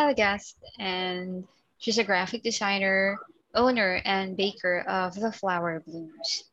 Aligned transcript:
have 0.00 0.08
a 0.08 0.14
guest, 0.14 0.56
and 0.78 1.44
she's 1.76 1.98
a 1.98 2.04
graphic 2.04 2.42
designer, 2.42 3.18
owner, 3.54 4.00
and 4.06 4.34
baker 4.34 4.80
of 4.88 5.12
the 5.12 5.30
Flower 5.30 5.84
Blooms. 5.84 6.48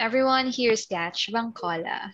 Everyone, 0.00 0.50
here's 0.50 0.90
Gatch 0.90 1.30
Bangkola. 1.30 2.10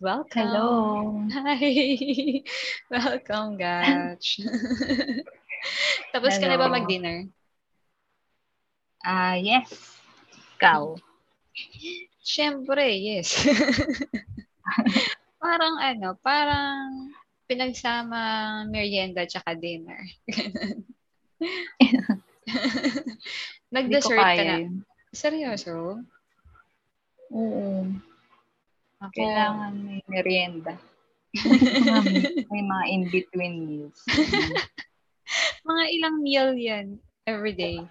Welcome. 0.00 0.42
Hello. 0.42 1.28
Hi. 1.30 2.42
Welcome, 2.90 3.54
Gatch. 3.54 4.42
Tapos 6.10 6.34
ka 6.42 6.46
na 6.50 6.58
ba 6.58 6.66
Hello. 6.66 6.74
mag-dinner? 6.74 7.30
Ah, 9.06 9.38
yes. 9.38 9.70
Ikaw. 10.58 10.98
Siyempre, 12.18 12.98
yes. 12.98 13.30
parang 15.38 15.78
ano, 15.78 16.18
parang 16.20 17.14
pinagsama 17.48 18.20
merienda 18.68 19.24
tsaka 19.24 19.56
dinner. 19.56 20.04
Nag-dessert 23.74 24.18
ka 24.18 24.44
na. 24.44 24.60
yun. 24.60 24.84
Seryoso? 25.14 26.02
Oo. 27.32 27.86
Ako, 28.98 29.14
Kailangan 29.14 29.74
may 29.78 30.02
merienda. 30.10 30.74
may 32.52 32.62
mga 32.64 32.84
in-between 32.92 33.54
meals. 33.64 34.00
mga 35.68 35.84
ilang 35.94 36.16
meal 36.24 36.50
yan 36.56 36.86
everyday. 37.28 37.84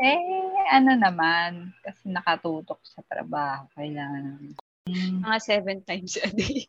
Eh, 0.00 0.66
ano 0.72 0.92
naman, 0.98 1.70
kasi 1.84 2.10
nakatutok 2.10 2.80
sa 2.82 3.00
trabaho. 3.06 3.68
Kailangan. 3.76 4.54
Hmm, 4.84 5.24
Mga 5.24 5.38
seven 5.40 5.78
times 5.86 6.14
a 6.20 6.28
day. 6.28 6.66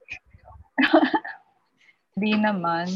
Hindi 2.15 2.31
naman. 2.39 2.87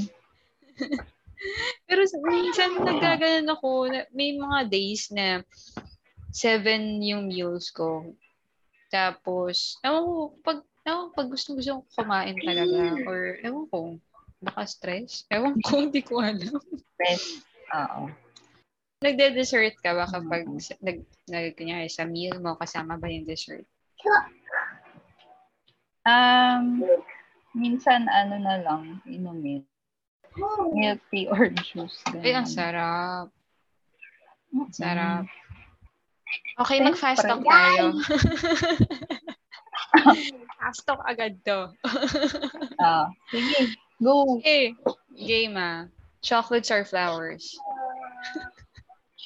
Pero 1.87 2.01
minsan 2.27 2.83
nagkaganon 2.83 3.49
ako, 3.51 3.69
may 4.11 4.35
mga 4.35 4.59
days 4.67 5.11
na 5.11 5.43
seven 6.31 6.99
yung 7.03 7.27
meals 7.27 7.71
ko. 7.71 8.13
Tapos, 8.91 9.79
ewan 9.85 10.03
ko, 10.03 10.15
pag, 10.43 10.59
ewan, 10.83 11.07
pag 11.15 11.27
gusto 11.29 11.55
gusto 11.55 11.83
ko 11.83 12.03
kumain 12.03 12.35
talaga, 12.41 12.99
or 13.07 13.39
ewan 13.43 13.65
ko, 13.69 13.79
baka 14.39 14.61
stress. 14.67 15.23
Ewan 15.31 15.59
ko, 15.63 15.77
hindi 15.83 16.01
ko 16.03 16.19
alam. 16.23 16.59
Rest. 16.99 17.43
Oo. 17.75 18.11
Nagde-dessert 18.99 19.79
ka 19.79 19.95
ba 19.95 20.03
kapag 20.11 20.43
sa- 20.59 20.75
nag, 20.83 20.99
nag, 21.31 21.55
kunyari, 21.55 21.87
sa 21.87 22.03
meal 22.03 22.35
mo, 22.43 22.59
kasama 22.59 22.99
ba 22.99 23.07
yung 23.07 23.23
dessert? 23.23 23.63
Um, 26.03 26.83
minsan 27.55 28.11
ano 28.11 28.35
na 28.43 28.59
lang, 28.59 28.99
inumin. 29.07 29.63
Milk 30.75 30.99
tea 31.15 31.31
or 31.31 31.47
juice. 31.47 32.03
Ay, 32.11 32.35
ang 32.35 32.43
ganun. 32.43 32.51
sarap. 32.51 33.27
Mm-mm. 34.51 34.75
Sarap. 34.75 35.23
Okay, 36.59 36.83
mag-fast 36.83 37.23
talk 37.23 37.43
tayo. 37.47 37.95
fast 40.59 40.83
talk 40.83 40.99
agad 41.07 41.39
to. 41.47 41.71
Ah, 42.79 43.11
sige, 43.27 43.75
go. 43.99 44.39
Okay, 44.39 44.71
game 45.19 45.59
ah. 45.59 45.91
Chocolates 46.23 46.71
or 46.71 46.87
flowers? 46.87 47.55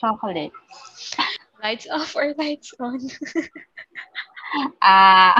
Chocolate. 0.03 0.51
Lights 1.63 1.87
off 1.87 2.15
or 2.17 2.35
lights 2.37 2.73
on? 2.79 2.99
Ah. 4.83 5.33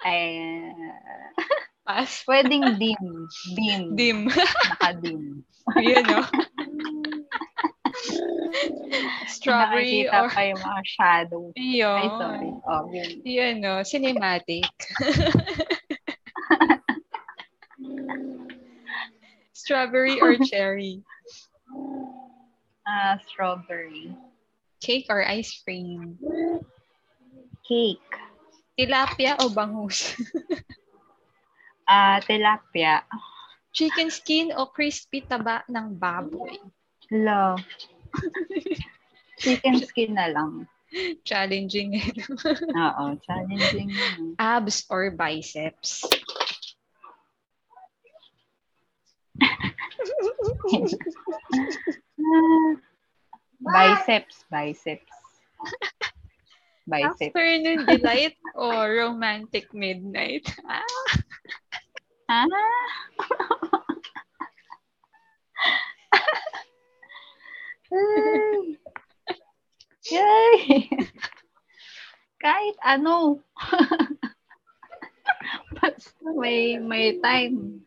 Ay, 0.00 0.72
Pass. 1.86 2.24
pwedeng 2.24 2.64
dim. 2.80 3.28
Dim. 3.52 3.82
Dim. 3.92 4.18
Naka-dim. 4.32 5.44
Yun, 5.76 6.04
no? 6.08 6.24
Strawberry 9.28 10.08
Nakikita 10.08 10.24
or... 10.24 10.28
pa 10.32 10.40
yung 10.48 10.62
mga 10.64 10.82
shadow. 10.88 11.42
Yun. 11.52 12.00
Ay, 12.00 12.08
sorry. 12.16 12.50
Oh, 12.64 12.84
yun. 12.88 13.10
Yun, 13.28 13.54
no? 13.60 13.84
Cinematic. 13.84 14.64
Strawberry 19.52 20.16
or 20.24 20.40
cherry? 20.40 21.04
Ah, 22.86 23.16
strawberry. 23.26 24.12
Cake 24.80 25.06
or 25.08 25.24
ice 25.24 25.56
cream? 25.64 26.18
Cake. 27.64 28.12
Tilapia 28.76 29.36
o 29.40 29.48
bangus? 29.48 30.12
Ah, 31.84 32.16
tilapia. 32.24 33.04
Chicken 33.76 34.08
skin 34.08 34.56
o 34.56 34.72
crispy 34.72 35.20
taba 35.20 35.60
ng 35.68 35.92
baboy? 36.00 36.56
Love. 37.12 37.60
Chicken 39.44 39.84
skin 39.84 40.16
na 40.16 40.32
lang. 40.32 40.64
Challenging. 41.28 42.00
eh. 42.00 42.08
Oo, 42.88 43.20
challenging. 43.20 43.92
Abs 44.40 44.88
or 44.88 45.12
biceps? 45.12 46.08
Ah, 52.24 52.72
biceps, 53.60 54.44
biceps. 54.50 55.12
Biceps. 56.88 57.22
Afternoon 57.32 57.86
delight 57.86 58.36
or 58.54 58.92
romantic 58.92 59.72
midnight? 59.72 60.44
Ah, 62.28 62.28
Ah. 62.28 62.46
Ay. 67.92 68.76
Yay! 70.12 70.88
Kahit 72.40 72.76
ano. 72.84 73.40
Basta 75.80 76.24
may 76.36 76.76
may 76.80 77.20
time. 77.20 77.84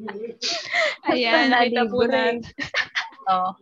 ayan, 1.10 1.50
Basta 1.50 1.60
may 1.60 1.70
tabunan. 1.72 2.34
Oh. 3.30 3.54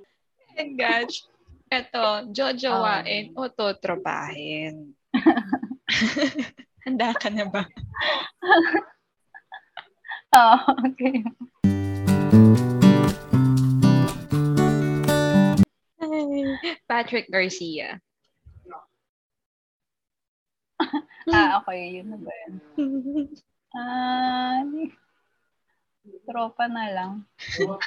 And 0.56 0.80
gosh, 0.80 1.28
eto, 1.68 2.24
jojowain 2.32 3.36
o 3.36 3.52
totropahin? 3.52 4.96
Handa 6.88 7.12
ka 7.12 7.28
na 7.28 7.44
ba? 7.52 7.68
Oh, 10.32 10.58
okay. 10.88 11.20
Ay, 16.00 16.56
Patrick 16.88 17.28
Garcia. 17.28 18.00
Ah, 21.28 21.60
okay. 21.60 22.00
Yun 22.00 22.08
na 22.08 22.16
ba 22.16 22.32
yun? 22.32 22.54
Ah, 23.76 24.64
tropa 26.28 26.68
na 26.68 26.92
lang. 26.92 27.24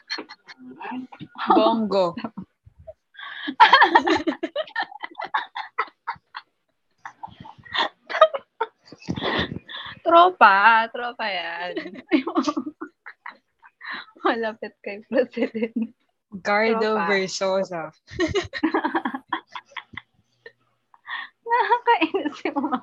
Bongo. 1.56 2.18
Tropa. 10.02 10.90
Tropa 10.92 11.26
yan. 11.30 12.02
Malapit 14.26 14.74
kay 14.86 15.02
President. 15.10 15.94
Gardo 16.42 16.96
Tropa. 16.96 17.08
Versosa. 17.10 17.92
Nakakainis 21.52 22.38
yung 22.48 22.60
mga... 22.64 22.80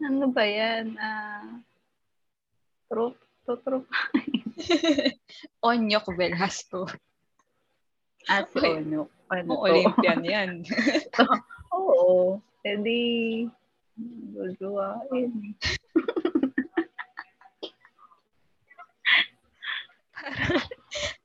Ano 0.00 0.32
ba 0.32 0.44
yan? 0.48 0.96
Ah, 0.96 1.60
trop, 2.88 3.12
to, 3.50 3.58
tropa. 3.62 3.98
Onyok 5.66 6.06
Velasco. 6.14 6.86
Ah, 8.30 8.46
si 8.46 8.62
Uy. 8.62 8.78
Onyo. 8.78 9.02
Ano 9.30 9.48
O, 9.58 9.66
to? 9.66 9.74
Olympian 9.74 10.20
yan. 10.22 10.50
Oo. 11.74 12.38
Edi, 12.62 13.48
guguwain. 14.36 15.32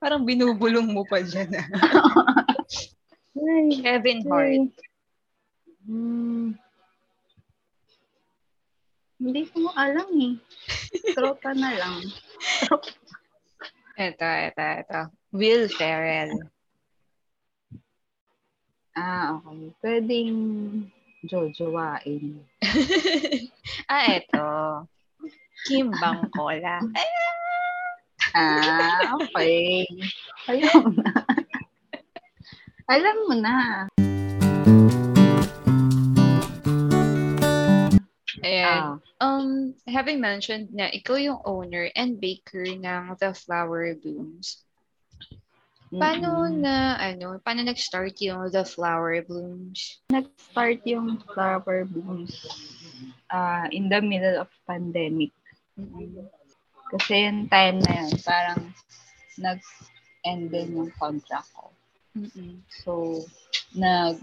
Parang 0.00 0.24
binubulong 0.24 0.88
mo 0.88 1.04
pa 1.04 1.20
dyan. 1.20 1.52
ah. 1.60 1.68
Kevin 3.84 4.24
Hart. 4.24 4.72
Hmm. 5.84 6.56
Hindi 9.16 9.48
ko 9.48 9.72
alam 9.72 10.08
eh. 10.20 10.36
Tropa 11.16 11.56
na 11.56 11.72
lang. 11.72 12.04
Ito, 13.96 14.28
ito, 14.28 14.60
ito. 14.60 15.00
Will 15.32 15.72
Ferrell. 15.72 16.36
Ah, 18.92 19.40
okay. 19.40 19.72
Pwedeng 19.80 20.36
jojowain. 21.24 22.44
ah, 23.92 24.04
eto. 24.04 24.48
Kimbang 25.64 26.28
Cola. 26.36 26.84
Ah, 28.36 29.16
okay. 29.16 29.88
Ayaw 30.44 30.92
na. 31.00 31.12
Alam 32.84 33.16
mo 33.24 33.34
na. 33.40 33.56
Ayan. 38.44 39.05
Um, 39.16 39.72
having 39.88 40.20
mentioned 40.20 40.76
na 40.76 40.92
ikaw 40.92 41.16
yung 41.16 41.40
owner 41.48 41.88
and 41.96 42.20
baker 42.20 42.68
ng 42.68 43.16
The 43.16 43.32
Flower 43.32 43.96
Blooms, 43.96 44.60
paano 45.88 46.44
Mm-mm. 46.44 46.60
na, 46.60 47.00
ano, 47.00 47.40
paano 47.40 47.64
nag-start 47.64 48.20
yung 48.20 48.52
The 48.52 48.68
Flower 48.68 49.24
Blooms? 49.24 50.04
Nag-start 50.12 50.84
yung 50.84 51.24
flower 51.32 51.88
blooms 51.88 52.44
uh, 53.32 53.64
in 53.72 53.88
the 53.88 54.04
middle 54.04 54.36
of 54.44 54.52
pandemic. 54.68 55.32
Kasi 56.92 57.24
yung 57.24 57.48
time 57.48 57.80
na 57.80 58.04
yun, 58.04 58.12
parang 58.20 58.60
nag-end 59.40 60.52
din 60.52 60.76
yung 60.76 60.92
contract 61.00 61.48
ko. 61.56 61.72
So, 62.84 63.24
nag, 63.72 64.20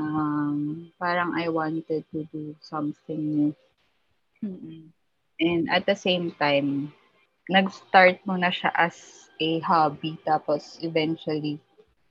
um, 0.00 0.88
parang 0.96 1.36
I 1.36 1.52
wanted 1.52 2.08
to 2.08 2.24
do 2.32 2.56
something 2.64 3.20
new. 3.20 3.52
Mm-mm. 4.42 4.90
And 5.40 5.70
at 5.70 5.86
the 5.86 5.96
same 5.96 6.34
time, 6.38 6.92
nag-start 7.50 8.22
muna 8.26 8.50
siya 8.50 8.70
as 8.74 9.26
a 9.40 9.58
hobby. 9.62 10.18
Tapos, 10.22 10.78
eventually, 10.82 11.58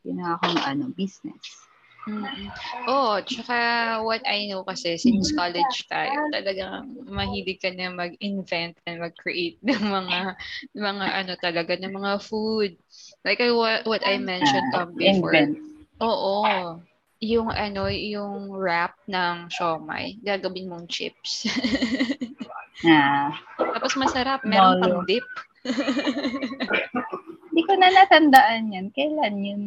yun 0.04 0.19
ako 0.19 0.51
na 0.51 0.62
ano, 0.68 0.92
business. 0.92 1.68
Mm-mm. 2.10 2.50
Oh, 2.89 3.22
tsaka 3.22 4.01
what 4.01 4.25
I 4.25 4.50
know 4.50 4.66
kasi 4.66 4.98
since 4.98 5.30
college 5.38 5.86
tayo, 5.86 6.33
talagang 6.33 6.98
mahilig 7.06 7.62
ka 7.62 7.69
na 7.69 7.94
mag-invent 7.94 8.74
and 8.89 9.06
mag-create 9.06 9.62
ng 9.69 9.86
mga 9.86 10.34
mga 10.74 11.07
ano 11.13 11.34
talaga 11.38 11.77
ng 11.77 11.94
mga 11.94 12.13
food. 12.25 12.74
Like 13.22 13.38
I, 13.38 13.54
what, 13.54 13.86
what 13.86 14.01
I 14.01 14.18
mentioned 14.18 14.74
um, 14.74 14.98
before. 14.98 15.38
Invent. 15.38 15.62
Oo. 16.01 16.81
Yung 17.22 17.54
ano, 17.54 17.86
yung 17.86 18.50
wrap 18.50 18.98
ng 19.06 19.54
siomay, 19.54 20.18
gagawin 20.26 20.66
mong 20.66 20.90
chips. 20.90 21.46
Na, 22.82 23.30
Tapos 23.78 23.94
masarap, 23.94 24.42
meron 24.42 24.82
pang 24.82 24.98
Molo. 25.02 25.06
dip. 25.06 25.26
hindi 27.54 27.62
ko 27.62 27.74
na 27.78 27.94
natandaan 27.94 28.74
yan. 28.74 28.88
Kailan 28.90 29.38
yun? 29.38 29.64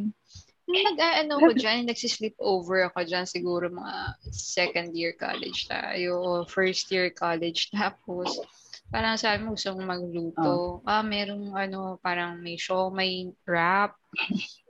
Nag-ano 0.64 1.38
ko 1.44 1.52
dyan, 1.52 1.84
nagsisleep 1.84 2.34
over 2.40 2.88
ako 2.88 3.04
dyan, 3.04 3.28
siguro 3.28 3.68
mga 3.68 4.16
second 4.32 4.96
year 4.96 5.12
college 5.14 5.68
tayo, 5.68 6.18
o 6.18 6.30
first 6.48 6.88
year 6.88 7.12
college. 7.12 7.68
Tapos, 7.70 8.40
parang 8.88 9.20
sabi 9.20 9.44
mo 9.44 9.52
gusto 9.54 9.76
mong 9.76 9.92
magluto. 10.00 10.80
Ah, 10.88 11.04
merong 11.04 11.52
ano, 11.52 12.00
parang 12.00 12.40
may 12.40 12.56
show, 12.56 12.88
may 12.88 13.28
wrap. 13.44 13.94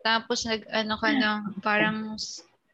Tapos, 0.02 0.42
nag-ano 0.44 0.94
ka 0.98 1.10
ng 1.14 1.40
parang 1.62 2.18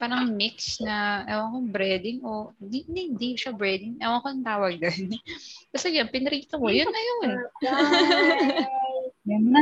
parang 0.00 0.32
mix 0.32 0.80
na, 0.80 1.28
ewan 1.28 1.52
ko, 1.52 1.58
breading 1.68 2.18
o, 2.24 2.56
di, 2.56 2.88
di, 2.88 3.12
di 3.12 3.36
siya 3.36 3.52
breading. 3.52 4.00
Ewan 4.00 4.24
ko 4.24 4.26
ang 4.32 4.46
tawag 4.48 4.80
doon. 4.80 5.12
Kasi 5.76 5.92
yun, 5.92 6.08
pinrito 6.08 6.56
mo, 6.56 6.72
yun 6.72 6.88
na 6.88 7.02
yun. 7.04 7.30
Yun 9.28 9.52
na. 9.52 9.60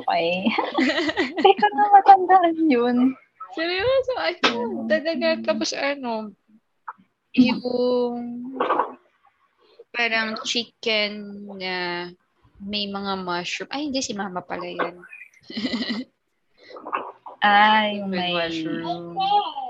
Okay. 0.00 0.48
Hindi 1.20 1.52
ko 1.52 1.66
na 1.76 1.84
matandaan 1.92 2.56
yun. 2.64 2.96
Seryoso, 3.52 4.12
ayun. 4.16 4.88
Talaga, 4.88 5.28
tapos 5.44 5.76
ano, 5.76 6.32
yung 7.36 7.62
parang 9.92 10.40
chicken 10.48 11.44
na 11.60 12.08
may 12.64 12.88
mga 12.88 13.20
mushroom. 13.20 13.68
Ay, 13.68 13.92
hindi, 13.92 14.00
si 14.00 14.16
mama 14.16 14.40
pala 14.40 14.64
yan. 14.64 14.96
Ay, 17.42 18.02
With 18.02 18.10
may 18.10 18.32
mushroom. 18.34 19.14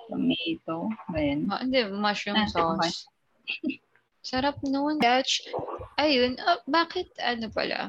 tomato. 0.09 0.77
Ba 1.13 1.19
yun? 1.21 1.41
Ah, 1.53 1.61
hindi, 1.61 1.85
mushroom 1.93 2.37
Ah, 2.37 2.45
okay. 2.45 2.53
sauce. 2.53 2.97
Sarap 4.29 4.61
nun. 4.65 5.01
Dutch. 5.01 5.45
Ayun, 6.01 6.37
ah, 6.41 6.61
bakit 6.69 7.13
ano 7.21 7.49
pala? 7.53 7.89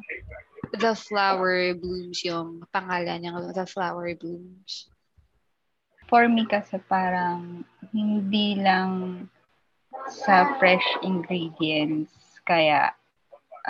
The 0.70 0.94
Flower 0.94 1.74
Blooms 1.74 2.22
yung 2.22 2.62
pangalan 2.70 3.26
ng 3.26 3.56
The 3.58 3.66
Flower 3.66 4.14
Blooms. 4.14 4.88
For 6.10 6.30
me 6.30 6.46
kasi 6.46 6.78
parang 6.90 7.66
hindi 7.94 8.58
lang 8.58 9.26
sa 10.10 10.58
fresh 10.58 10.86
ingredients 11.02 12.14
kaya 12.46 12.94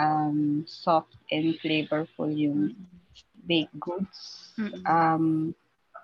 um, 0.00 0.64
soft 0.68 1.16
and 1.32 1.56
flavorful 1.60 2.28
yung 2.32 2.76
baked 3.44 3.76
goods. 3.80 4.52
Um, 4.84 5.52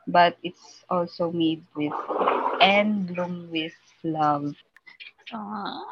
but 0.07 0.37
it's 0.43 0.85
also 0.91 1.31
made 1.31 1.65
with 1.75 1.93
and 2.61 3.07
bloom 3.07 3.51
with 3.51 3.75
love. 4.05 4.55
Ah. 5.33 5.83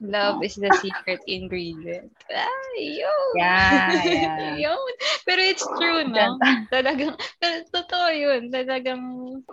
Love 0.00 0.42
is 0.42 0.56
the 0.56 0.72
secret 0.72 1.20
ingredient. 1.26 2.12
Ay, 2.30 3.00
yun. 3.00 3.36
Yeah, 3.36 4.04
yeah. 4.04 4.56
yun. 4.68 4.92
Pero 5.24 5.40
it's 5.40 5.66
true, 5.78 6.04
no? 6.04 6.36
Talagang, 6.72 7.16
tal- 7.40 7.66
totoo 7.72 8.10
yun. 8.12 8.52
Talagang 8.52 9.02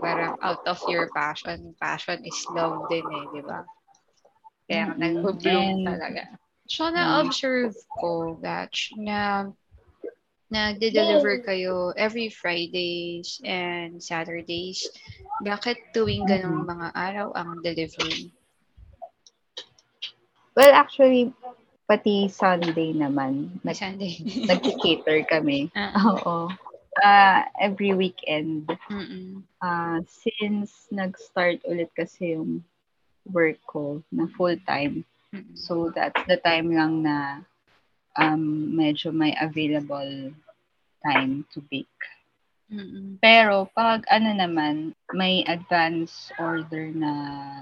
parang 0.02 0.36
out 0.44 0.64
of 0.68 0.80
your 0.88 1.08
passion. 1.16 1.76
Passion 1.80 2.24
is 2.26 2.48
love 2.52 2.88
din 2.92 3.08
eh, 3.08 3.26
di 3.32 3.42
ba? 3.42 3.64
Kaya 4.68 4.92
Mm-mm. 4.92 5.00
nag-bloom 5.00 5.80
talaga. 5.84 6.24
So, 6.68 6.90
na-observe 6.92 7.76
ko, 8.00 8.36
Batch, 8.40 8.96
na 9.00 9.48
nagde-deliver 10.54 11.42
kayo 11.42 11.90
every 11.98 12.30
Fridays 12.30 13.42
and 13.42 13.98
Saturdays. 13.98 14.86
Bakit 15.42 15.98
tuwing 15.98 16.30
ganong 16.30 16.70
mga 16.70 16.94
araw 16.94 17.34
ang 17.34 17.66
delivery? 17.66 18.30
Well, 20.54 20.70
actually, 20.78 21.34
pati 21.90 22.30
Sunday 22.30 22.94
naman, 22.94 23.58
nag- 23.66 23.82
Sunday. 23.82 24.22
nag-cater 24.50 25.26
kami. 25.26 25.74
Ah, 25.76 26.14
Oo. 26.14 26.54
Ah, 27.02 27.50
every 27.58 27.98
weekend. 27.98 28.70
Ah, 29.58 29.98
since 30.06 30.86
nag-start 30.94 31.66
ulit 31.66 31.90
kasi 31.98 32.38
yung 32.38 32.62
work 33.34 33.58
ko 33.66 34.06
na 34.14 34.30
full-time, 34.38 35.02
Mm-mm. 35.34 35.58
so 35.58 35.90
that's 35.90 36.22
the 36.30 36.38
time 36.38 36.70
lang 36.70 37.02
na 37.02 37.42
um, 38.14 38.70
medyo 38.78 39.10
may 39.10 39.34
available 39.42 40.30
time 41.04 41.46
to 41.52 41.62
bake. 41.68 41.88
Mm-mm. 42.74 43.22
Pero 43.22 43.70
pag 43.76 44.02
ano 44.10 44.34
naman, 44.34 44.98
may 45.14 45.46
advance 45.46 46.34
order 46.42 46.90
na, 46.90 47.12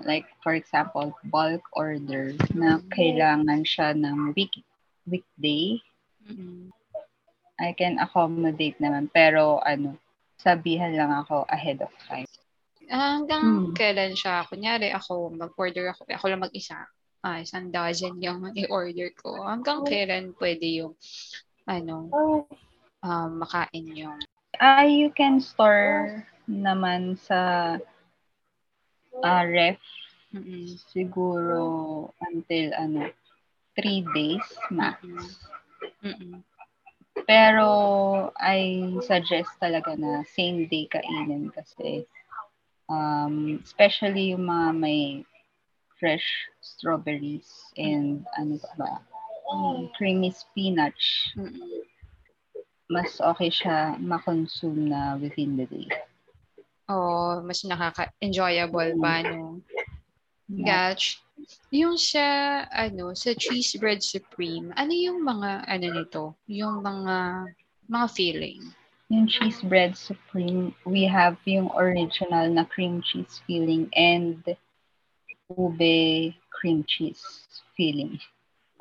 like 0.07 0.25
for 0.39 0.55
example, 0.55 1.11
bulk 1.27 1.65
order 1.75 2.31
na 2.55 2.79
kailangan 2.95 3.65
siya 3.67 3.91
ng 3.97 4.31
week 4.37 4.55
weekday, 5.09 5.81
Mm-mm. 6.23 6.71
I 7.59 7.73
can 7.75 7.99
accommodate 7.99 8.77
naman. 8.79 9.11
Pero 9.11 9.59
ano, 9.61 9.97
sabihan 10.39 10.93
lang 10.95 11.11
ako 11.13 11.45
ahead 11.49 11.81
of 11.81 11.91
time. 12.07 12.25
Hanggang 12.89 13.71
Hmm. 13.71 13.75
kailan 13.77 14.17
siya? 14.17 14.43
Kunyari, 14.49 14.91
ako, 14.91 15.31
mag-order 15.31 15.93
ako, 15.93 16.09
ako 16.09 16.25
lang 16.27 16.43
mag-isa. 16.43 16.87
Ah, 17.21 17.39
isang 17.39 17.69
dozen 17.69 18.17
yung 18.17 18.49
i-order 18.65 19.13
ko. 19.13 19.45
Hanggang 19.45 19.85
kailan 19.85 20.33
pwede 20.41 20.65
yung, 20.81 20.93
ano, 21.69 22.09
um, 23.03 23.41
makain 23.43 23.85
yung, 23.95 24.19
Ah, 24.59 24.83
you 24.85 25.09
can 25.15 25.39
store 25.41 26.27
naman 26.45 27.17
sa 27.17 27.77
ah, 29.23 29.43
ref. 29.45 29.79
Mm 30.35 30.79
siguro 30.93 31.59
until 32.23 32.71
ano, 32.83 33.11
three 33.75 34.01
days 34.15 34.47
max. 34.71 35.03
mm 36.03 36.39
Pero 37.27 37.67
I 38.39 38.59
suggest 39.03 39.51
talaga 39.59 39.91
na 39.99 40.23
same 40.37 40.67
day 40.71 40.87
kainin 40.87 41.51
kasi 41.51 42.07
um, 42.89 43.59
especially 43.63 44.31
yung 44.33 44.45
mga 44.47 44.69
may 44.83 45.01
fresh 45.99 46.27
strawberries 46.61 47.49
and 47.77 48.25
ano 48.39 48.55
ba, 48.79 48.99
mm, 49.53 49.91
creamy 49.95 50.31
spinach, 50.31 51.03
mm 51.35 51.90
mas 52.91 53.23
okay 53.23 53.47
siya 53.47 53.95
ma-consume 53.97 54.91
na 54.91 55.15
within 55.15 55.55
the 55.55 55.65
day. 55.71 55.87
Oh, 56.91 57.39
mas 57.39 57.63
nakaka-enjoyable 57.63 58.99
pa, 58.99 59.23
no? 59.23 59.63
Gotch. 60.51 61.23
Yung 61.71 61.95
sa, 61.95 62.67
ano, 62.67 63.15
sa 63.15 63.31
cheese 63.31 63.79
bread 63.79 64.03
supreme, 64.03 64.75
ano 64.75 64.91
yung 64.91 65.23
mga, 65.23 65.63
ano 65.71 65.85
nito? 65.87 66.23
Yung 66.51 66.83
mga, 66.83 67.47
mga 67.87 68.07
filling? 68.11 68.61
yung 69.11 69.27
cheese 69.27 69.59
bread 69.67 69.91
supreme, 69.99 70.73
we 70.87 71.03
have 71.03 71.35
yung 71.43 71.67
original 71.75 72.47
na 72.47 72.63
cream 72.63 73.03
cheese 73.03 73.43
filling 73.43 73.91
and 73.91 74.39
ube 75.51 76.31
cream 76.47 76.79
cheese 76.87 77.19
filling. 77.75 78.15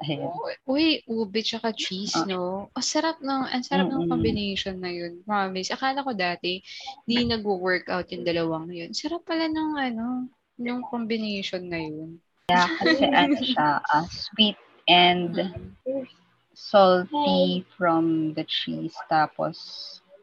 Ayan. 0.00 0.33
Uy, 0.64 1.04
ube 1.04 1.45
tsaka 1.45 1.76
cheese, 1.76 2.16
Ah. 2.16 2.25
no? 2.25 2.73
Ang 2.73 2.87
sarap 2.87 3.21
ng, 3.21 3.42
ang 3.52 3.61
sarap 3.61 3.92
ng 3.92 4.09
Mm-mm. 4.09 4.12
combination 4.12 4.80
na 4.80 4.88
yun. 4.88 5.21
Promise. 5.28 5.76
Akala 5.76 6.00
ko 6.00 6.16
dati, 6.16 6.64
di 7.04 7.28
nag-workout 7.28 8.09
yung 8.09 8.25
dalawang 8.25 8.73
yun. 8.73 8.97
Sarap 8.97 9.28
pala 9.28 9.45
ng, 9.45 9.71
ano, 9.76 10.25
yung 10.57 10.80
combination 10.88 11.69
na 11.69 11.85
yun. 11.85 12.16
Yeah, 12.49 12.66
kasi 12.80 13.04
ano 13.12 13.37
siya, 13.38 13.69
ah, 13.85 14.09
sweet 14.09 14.57
and 14.88 15.37
Mm. 15.85 16.09
salty 16.57 17.62
from 17.76 18.33
the 18.35 18.45
cheese. 18.49 18.97
Tapos, 19.07 19.57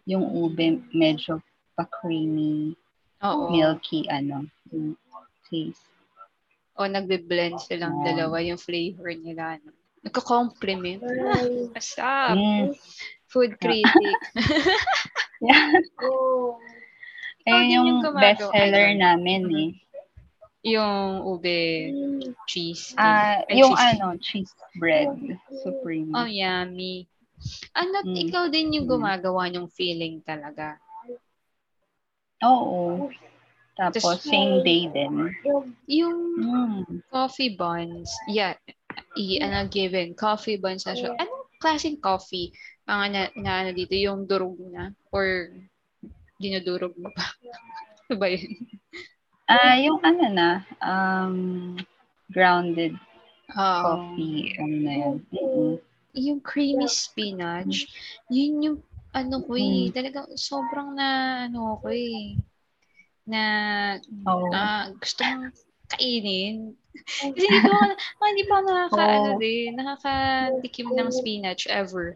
yung 0.09 0.25
ube 0.25 0.81
medyo 0.91 1.37
pa-creamy, 1.77 2.73
Oo. 3.21 3.53
milky, 3.53 4.09
ano, 4.09 4.49
yung 4.73 4.97
taste. 5.45 5.85
O 6.77 6.85
nagbe-blend 6.85 7.57
silang 7.59 7.99
Yeah. 7.99 8.05
dalawa 8.13 8.37
yung 8.39 8.57
flavor 8.57 9.09
nila. 9.11 9.57
No? 9.59 9.73
Nagko-complement. 10.01 11.01
Asap. 11.77 12.37
Mm. 12.37 12.65
Food 13.27 13.57
critic. 13.57 14.17
Yeah. 15.37 15.69
Ayun 17.45 17.61
din 17.61 17.69
yung 17.69 17.85
yung 17.85 17.99
gumagawa. 18.01 18.21
bestseller 18.49 18.89
Ayun. 18.89 18.97
namin 18.97 19.41
eh. 19.53 19.71
yung 20.67 21.23
ube 21.23 21.59
cheese. 22.43 22.91
Ah, 22.97 23.39
Ay, 23.45 23.61
yung 23.61 23.71
cheese. 23.71 23.87
ano, 23.93 24.05
cheese 24.19 24.51
bread 24.75 25.13
supreme. 25.61 26.09
Oh, 26.11 26.25
yummy. 26.25 27.05
Ano, 27.71 28.01
Mm. 28.03 28.17
ikaw 28.17 28.49
din 28.49 28.73
yung 28.75 28.89
Mm. 28.89 28.93
gumagawa 28.97 29.47
ng 29.47 29.69
feeling 29.69 30.19
talaga. 30.25 30.81
Oo. 32.41 33.07
Tapos, 33.77 34.01
Tas- 34.01 34.25
same 34.25 34.65
day 34.65 34.89
din. 34.89 35.29
Yung 35.87 36.17
Mm. 36.37 37.01
coffee 37.13 37.53
buns, 37.53 38.09
yeah, 38.29 38.57
i 39.17 39.37
ano 39.41 39.69
given, 39.69 40.17
coffee 40.17 40.57
buns 40.57 40.85
na 40.85 40.97
siya. 40.97 41.13
Anong 41.17 41.45
klaseng 41.61 42.01
coffee? 42.01 42.51
Mga 42.89 43.05
na, 43.13 43.21
na 43.37 43.51
ano 43.63 43.69
dito, 43.73 43.93
yung 43.93 44.25
durog 44.25 44.57
na? 44.73 44.93
Or 45.13 45.49
dinudurog 46.41 46.93
mo 46.97 47.09
pa? 47.13 47.25
ano 48.09 48.13
ba 48.17 48.27
yun? 48.29 48.53
Ah, 49.47 49.77
yung 49.79 50.01
ano 50.03 50.25
na, 50.27 50.49
um, 50.83 51.37
grounded 52.33 52.97
Ah, 53.47 53.79
coffee, 53.81 54.51
ano 54.59 54.75
na 54.83 54.91
yun. 54.93 55.15
Mm-mm. 55.31 55.73
yung 56.17 56.41
creamy 56.43 56.89
spinach, 56.89 57.87
yun 58.27 58.53
yung 58.59 58.77
ano 59.13 59.39
ko 59.45 59.55
eh, 59.55 59.87
Mm. 59.87 59.93
talagang 59.95 60.27
sobrang 60.35 60.97
na 60.97 61.07
ano 61.47 61.79
ko 61.79 61.87
eh, 61.93 62.35
na 63.27 63.43
Oo. 64.25 64.49
ah, 64.55 64.87
gusto 64.95 65.21
kong 65.21 65.51
kainin. 65.91 66.73
Kasi 67.05 67.45
hindi 67.45 67.59
ko, 67.61 67.71
ah, 67.77 68.27
hindi 68.31 68.43
pa 68.47 68.57
nakaka, 68.63 69.03
Oo. 69.03 69.13
ano 69.13 69.31
din, 69.37 69.71
nakakatikim 69.75 70.87
ng 70.95 71.09
spinach 71.11 71.67
ever. 71.69 72.15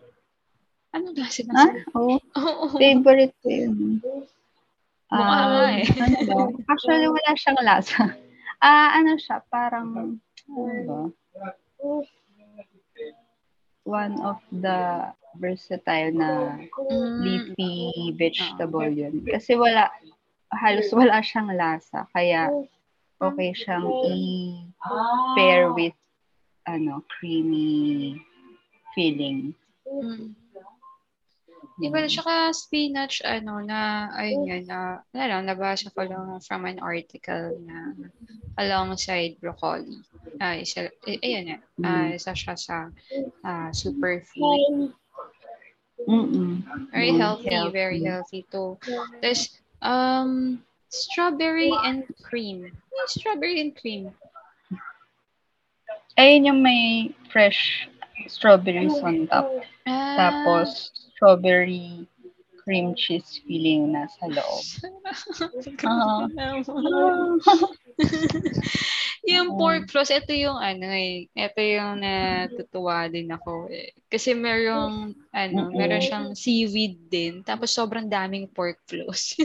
Ano 0.95 1.11
ba 1.15 1.23
Ah, 1.23 1.31
sinasabi? 1.31 1.83
oo. 1.95 2.15
Oo. 2.17 2.65
Favorite 2.79 3.35
ko 3.43 3.47
yun. 3.47 3.99
Mukha 5.11 5.39
nga 5.43 5.63
eh. 5.75 5.85
ano? 5.99 6.55
Actually, 6.71 7.07
wala 7.11 7.31
siyang 7.35 7.61
lasa. 7.61 8.01
Ah, 8.61 8.93
ano 8.93 9.17
siya, 9.17 9.41
parang, 9.49 10.21
ano 10.45 10.81
ba? 10.85 11.01
One 13.89 14.21
of 14.21 14.37
the 14.53 15.09
versatile 15.33 16.13
na 16.13 16.61
Mm, 16.77 17.17
leafy 17.25 17.73
vegetable 18.13 18.85
yun. 18.85 19.25
Kasi 19.25 19.57
wala, 19.57 19.89
halos 20.51 20.91
wala 20.91 21.23
siyang 21.23 21.51
lasa. 21.55 22.07
Kaya, 22.11 22.51
okay 23.21 23.51
siyang 23.55 23.87
i-pair 23.87 25.71
with, 25.71 25.95
ano, 26.67 27.01
creamy 27.07 28.19
filling. 28.93 29.55
mm. 29.87 30.35
Di 31.81 31.89
ba, 31.89 32.05
tsaka 32.05 32.53
spinach, 32.53 33.25
ano, 33.25 33.57
na, 33.65 34.13
ayun 34.13 34.45
yan, 34.45 34.63
na, 34.69 35.01
wala 35.13 35.25
lang, 35.25 35.49
nabasa 35.49 35.89
ko 35.89 36.05
lang 36.05 36.37
from 36.45 36.69
an 36.69 36.77
article 36.77 37.57
na 37.65 37.97
alongside 38.61 39.33
broccoli. 39.41 39.97
Ah, 40.37 40.53
isa, 40.53 40.93
eh, 41.09 41.17
ayun 41.25 41.57
yan, 41.57 41.61
ah, 41.81 42.13
isa 42.13 42.37
siya 42.37 42.53
sa 42.53 42.93
ah, 43.41 43.73
superfood. 43.73 44.93
Mm-mm. 46.05 46.61
Very 46.93 47.13
Mm, 47.13 47.19
healthy, 47.21 47.49
very 47.73 47.99
healthy 48.01 48.41
too. 48.49 48.77
There's, 49.21 49.60
um, 49.81 50.63
strawberry 50.89 51.71
and 51.83 52.03
cream. 52.23 52.63
Yung 52.65 53.07
Strawberry 53.07 53.61
and 53.61 53.75
cream. 53.75 54.11
Ayun 56.17 56.45
yung 56.45 56.61
may 56.61 57.15
fresh 57.31 57.87
strawberries 58.27 58.93
on 59.01 59.27
top. 59.27 59.49
Ah, 59.87 60.15
Tapos, 60.17 60.91
strawberry 61.15 62.05
cream 62.63 62.93
cheese 62.93 63.41
filling 63.45 63.91
na 63.91 64.07
sa 64.07 64.25
loob. 64.29 64.65
Ah. 65.81 66.29
yung 69.31 69.57
pork 69.57 69.89
floss, 69.89 70.09
ito 70.09 70.33
yung 70.33 70.57
ano 70.57 70.85
eh, 70.89 71.29
ito 71.33 71.61
yung 71.61 72.01
natutuwa 72.01 73.09
din 73.09 73.29
ako 73.29 73.69
eh. 73.69 73.93
Kasi 74.09 74.33
merong, 74.33 75.13
ano, 75.33 75.59
meron 75.73 76.01
siyang 76.01 76.27
seaweed 76.33 77.09
din, 77.09 77.45
tapos 77.45 77.73
sobrang 77.73 78.09
daming 78.09 78.49
pork 78.49 78.81
floss. 78.85 79.37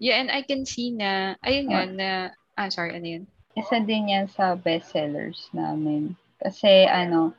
Yeah, 0.00 0.16
and 0.16 0.32
I 0.32 0.40
can 0.40 0.64
see 0.64 0.96
na, 0.96 1.36
ayun 1.44 1.68
nga, 1.68 1.84
na, 1.84 2.08
ah, 2.56 2.72
sorry, 2.72 2.96
ano 2.96 3.04
yun? 3.04 3.24
Isa 3.52 3.84
din 3.84 4.08
yan 4.08 4.32
sa 4.32 4.56
bestsellers 4.56 5.52
namin. 5.52 6.16
Kasi 6.40 6.88
ano, 6.88 7.36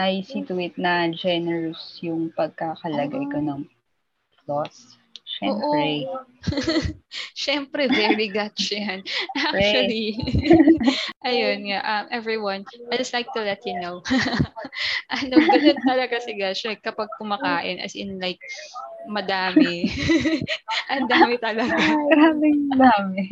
I 0.00 0.24
see 0.24 0.48
to 0.48 0.56
it 0.56 0.80
na 0.80 1.12
generous 1.12 2.00
yung 2.00 2.32
pagkakalagay 2.32 3.28
ko 3.28 3.38
ng 3.44 3.68
floss. 4.40 4.96
Siyempre. 5.28 6.08
Siyempre, 7.36 7.82
very 8.00 8.32
gotcha 8.32 8.76
yan. 8.80 9.00
Actually, 9.44 10.16
ayun 11.28 11.68
nga, 11.68 11.80
um, 11.84 12.06
everyone, 12.08 12.64
I 12.88 12.96
just 12.96 13.12
like 13.12 13.28
to 13.36 13.44
let 13.44 13.60
you 13.68 13.76
know. 13.76 14.00
ano, 15.12 15.34
ganun 15.36 15.80
talaga 15.84 16.24
si 16.24 16.32
Gasha 16.32 16.80
kapag 16.80 17.12
kumakain, 17.20 17.80
as 17.80 17.92
in 17.92 18.16
like, 18.16 18.40
madami. 19.04 19.88
Ang 20.88 21.08
dami 21.12 21.36
talaga. 21.36 21.76
Yung 21.76 22.72
dami. 22.72 23.22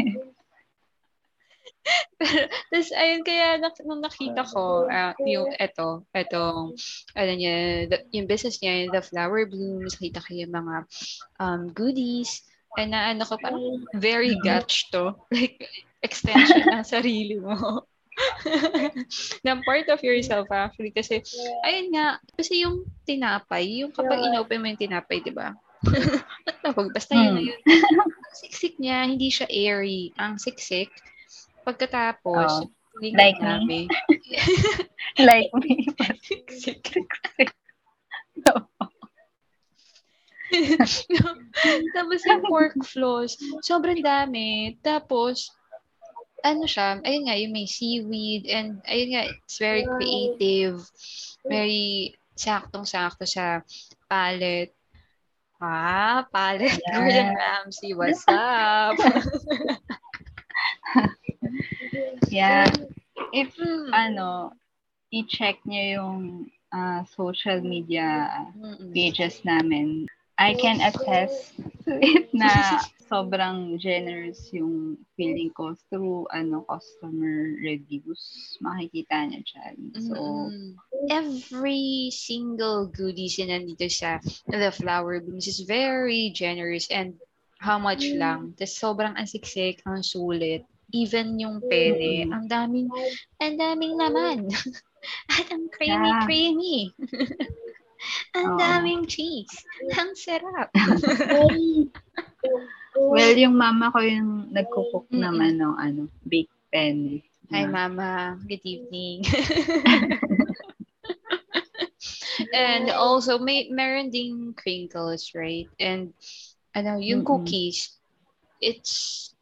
Tapos, 2.70 2.88
ayun, 2.92 3.22
kaya 3.24 3.58
nung 3.86 4.02
nakita 4.02 4.42
ko, 4.44 4.86
ah, 4.90 5.14
yung 5.22 5.50
eto, 5.56 6.04
etong, 6.12 6.74
ano 7.14 7.32
niya, 7.32 7.86
the- 7.88 8.06
yung 8.12 8.26
business 8.28 8.60
niya, 8.60 8.90
the 8.92 9.02
flower 9.02 9.46
blooms, 9.46 9.96
nakita 9.96 10.20
ko 10.20 10.30
yung 10.34 10.52
mga 10.52 10.74
um, 11.40 11.70
goodies, 11.72 12.44
and 12.76 12.92
na 12.92 13.14
ano 13.14 13.24
ko, 13.24 13.38
parang 13.40 13.86
very 13.96 14.36
gotch 14.44 14.90
to. 14.92 15.14
Like, 15.34 15.58
extension 16.02 16.66
ng 16.70 16.86
sarili 16.86 17.42
mo. 17.42 17.82
ng 19.46 19.58
part 19.62 19.86
of 19.90 20.02
yourself 20.02 20.50
actually. 20.50 20.90
Kasi 20.90 21.22
ayun 21.62 21.94
nga 21.94 22.18
kasi 22.34 22.66
yung 22.66 22.82
tinapay 23.06 23.82
yung 23.82 23.94
kapag 23.94 24.18
inopen 24.30 24.58
mo 24.58 24.66
yung 24.66 24.78
tinapay 24.80 25.22
di 25.22 25.30
ba? 25.30 25.54
Tawag 26.66 26.90
basta 26.90 27.14
yun 27.14 27.38
na 27.38 27.42
Hmm. 27.42 27.50
yun. 27.50 27.60
Ang 28.18 28.34
siksik 28.34 28.74
niya 28.82 29.06
hindi 29.06 29.30
siya 29.30 29.46
airy. 29.46 30.10
Ang 30.18 30.38
siksik 30.42 30.90
pagkatapos 31.68 32.64
Oh, 32.64 32.72
like 33.14 33.38
dami. 33.38 33.86
Like 35.18 35.52
me. 35.54 35.86
siksik 36.24 36.82
tapos 41.96 42.24
yung 42.24 42.42
pork 42.48 42.74
floss, 42.80 43.36
sobrang 43.60 44.00
dami. 44.00 44.80
Tapos, 44.80 45.52
ano 46.40 46.64
siya, 46.64 47.04
ayun 47.04 47.28
nga, 47.28 47.36
yung 47.36 47.52
may 47.52 47.68
seaweed, 47.68 48.48
and 48.48 48.80
ayun 48.88 49.12
nga, 49.12 49.24
it's 49.28 49.60
very 49.60 49.84
creative, 49.84 50.80
very 51.44 52.16
saktong-sakto 52.38 53.28
sa 53.28 53.60
palette. 54.08 54.72
Ah, 55.60 56.24
palette. 56.30 56.80
Yeah. 56.86 56.94
Gordon 56.96 57.30
Ramsay, 57.34 57.92
what's 57.92 58.24
up? 58.30 58.96
Yeah. 62.28 62.66
If, 63.32 63.54
Mm. 63.58 63.92
ano, 63.92 64.52
i-check 65.12 65.60
niyo 65.64 65.82
yung 66.00 66.18
ah, 66.72 67.04
social 67.16 67.60
media 67.64 68.28
Mm-mm. 68.52 68.92
pages 68.92 69.40
namin, 69.44 70.04
I 70.38 70.54
can 70.54 70.78
attest 70.84 71.56
to 71.88 71.98
it 71.98 72.30
na 72.30 72.78
sobrang 73.08 73.80
generous 73.80 74.52
yung 74.52 75.00
feeling 75.16 75.50
ko 75.56 75.74
through 75.88 76.28
ano 76.30 76.62
customer 76.68 77.56
reviews. 77.58 78.54
Makikita 78.62 79.26
niya 79.26 79.40
dyan. 79.42 79.76
So, 79.98 80.14
Mm-mm. 80.14 80.76
every 81.10 82.12
single 82.14 82.86
goodies 82.92 83.40
na 83.40 83.58
nandito 83.58 83.88
sa 83.90 84.20
The 84.46 84.70
Flower 84.70 85.18
Blooms 85.24 85.48
is 85.48 85.64
very 85.66 86.30
generous 86.36 86.86
and 86.92 87.16
how 87.58 87.80
much 87.80 88.14
lang. 88.14 88.54
Tapos 88.54 88.78
sobrang 88.78 89.18
asiksik, 89.18 89.82
ang 89.88 90.06
sulit. 90.06 90.62
Even 90.92 91.36
yung 91.36 91.60
pene, 91.60 92.32
ang 92.32 92.48
daming, 92.48 92.88
ang 93.44 93.54
daming 93.60 93.94
laman. 93.96 94.48
At 95.36 95.46
ang 95.52 95.68
creamy, 95.70 96.10
Yeah. 96.10 96.22
creamy. 96.24 96.78
ang 98.38 98.48
Oo. 98.54 98.58
daming 98.58 99.02
cheese. 99.06 99.52
Ang 99.94 100.16
sarap. 100.16 100.72
well, 102.96 103.34
yung 103.36 103.54
mama 103.54 103.92
ko 103.92 104.00
yung 104.02 104.48
nagkukook 104.50 105.06
Mm-mm. 105.12 105.22
naman 105.22 105.60
ng 105.60 105.74
ano, 105.76 106.02
baked 106.24 106.54
pen. 106.72 107.20
Hi, 107.48 107.64
Mama. 107.64 108.36
Good 108.44 108.60
evening. 108.64 109.24
and 112.52 112.92
also, 112.92 113.40
may 113.40 113.72
meron 113.72 114.12
ding 114.12 114.52
crinkles, 114.52 115.32
right? 115.32 115.64
And 115.80 116.12
ano, 116.76 117.00
yung 117.00 117.24
Mm-mm. 117.24 117.44
cookies, 117.44 117.96
it's 118.60 119.32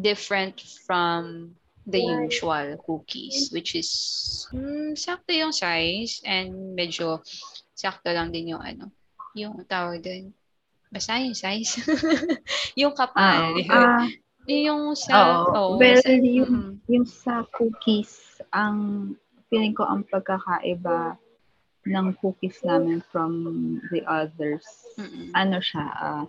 different 0.00 0.60
from 0.86 1.52
the 1.86 2.00
usual 2.00 2.78
cookies, 2.86 3.50
which 3.52 3.74
is 3.74 3.90
mm, 4.54 4.96
sakto 4.96 5.34
yung 5.34 5.52
size 5.52 6.22
and 6.24 6.54
medyo 6.78 7.20
sakto 7.74 8.08
lang 8.14 8.30
din 8.32 8.54
yung 8.56 8.62
ano, 8.62 8.88
yung 9.34 9.60
tawag 9.66 10.00
din. 10.00 10.32
Basta 10.92 11.18
yung 11.18 11.36
size. 11.36 11.80
yung 12.80 12.94
kapal. 12.94 13.58
Ah, 13.66 13.68
ah, 13.72 14.06
yung 14.46 14.92
sa, 14.94 15.42
Oo. 15.48 15.76
oh, 15.76 15.80
Well, 15.80 15.98
sa- 16.00 16.12
yung- 16.12 16.48
mm, 16.48 16.72
yung 16.88 17.06
sa 17.08 17.42
cookies, 17.56 18.40
ang 18.52 19.12
feeling 19.48 19.72
ko 19.76 19.88
ang 19.88 20.04
pagkakaiba 20.08 21.16
ng 21.88 22.06
cookies 22.22 22.62
namin 22.62 23.02
from 23.10 23.32
the 23.90 24.04
others, 24.06 24.62
mm, 24.94 25.34
ano 25.34 25.58
siya, 25.58 25.86
ah 25.98 26.24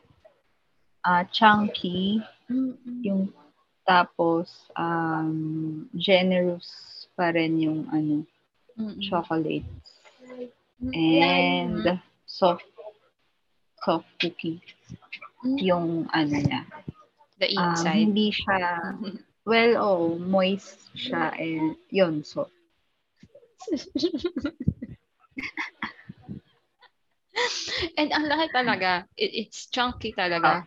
ah, 1.04 1.24
chunky, 1.30 2.24
mm, 2.48 3.04
yung 3.04 3.28
tapos 3.84 4.72
um, 4.80 5.86
generous 5.96 6.68
pa 7.14 7.32
rin 7.36 7.60
yung 7.60 7.86
ano, 7.92 8.24
mm, 8.80 8.98
chocolate 9.04 9.68
mm, 10.82 10.92
and 10.96 12.00
soft 12.26 12.66
soft 13.84 14.08
cookie 14.18 14.64
mm, 15.44 15.60
yung 15.60 16.08
ano 16.16 16.36
niya. 16.40 16.64
the 17.44 17.50
Um, 17.58 17.76
inside. 17.76 18.08
hindi 18.08 18.32
siya, 18.32 18.96
well, 19.44 19.74
oh, 19.78 20.16
moist 20.16 20.88
siya 20.96 21.36
and 21.36 21.76
yun, 21.92 22.24
so 22.24 22.48
And 27.98 28.12
ang 28.14 28.26
laki 28.30 28.48
talaga. 28.54 29.06
It, 29.18 29.48
it's 29.48 29.68
chunky 29.68 30.14
talaga. 30.14 30.64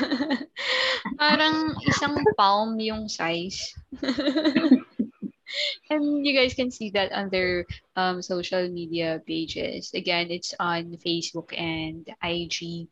Parang 1.20 1.76
isang 1.86 2.16
palm 2.36 2.78
yung 2.80 3.08
size. 3.08 3.74
and 5.90 6.26
you 6.26 6.32
guys 6.32 6.54
can 6.54 6.70
see 6.70 6.90
that 6.90 7.12
on 7.12 7.30
their 7.30 7.66
um, 7.96 8.22
social 8.22 8.68
media 8.68 9.20
pages. 9.26 9.92
Again, 9.94 10.30
it's 10.30 10.54
on 10.58 10.96
Facebook 10.98 11.52
and 11.56 12.08
IG. 12.22 12.88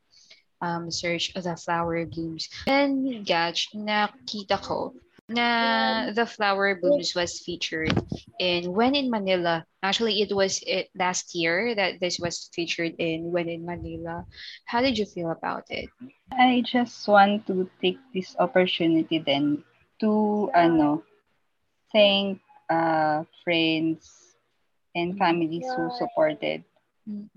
Um, 0.60 0.90
search 0.90 1.30
the 1.34 1.54
flower 1.54 2.02
blooms. 2.06 2.50
And 2.66 3.22
Gach, 3.22 3.70
nakita 3.78 4.58
ko 4.58 4.98
na 5.28 6.10
the 6.10 6.26
flower 6.26 6.74
blooms 6.74 7.14
was 7.14 7.40
featured 7.40 7.92
in 8.40 8.72
When 8.72 8.94
in 8.94 9.10
Manila. 9.10 9.64
Actually, 9.82 10.20
it 10.24 10.32
was 10.34 10.64
it 10.66 10.88
last 10.96 11.34
year 11.34 11.74
that 11.74 12.00
this 12.00 12.18
was 12.18 12.48
featured 12.52 12.96
in 12.98 13.30
When 13.30 13.48
in 13.48 13.64
Manila. 13.64 14.24
How 14.64 14.80
did 14.80 14.96
you 14.96 15.04
feel 15.04 15.30
about 15.30 15.68
it? 15.68 15.90
I 16.32 16.64
just 16.64 17.06
want 17.06 17.46
to 17.46 17.68
take 17.80 18.00
this 18.14 18.36
opportunity 18.38 19.20
then 19.20 19.64
to 20.00 20.50
ano 20.56 21.04
thank 21.92 22.40
uh, 22.70 23.24
friends 23.44 24.34
and 24.96 25.16
families 25.16 25.64
who 25.76 25.90
supported 25.96 26.64